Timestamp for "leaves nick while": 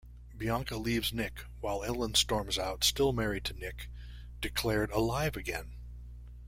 0.77-1.83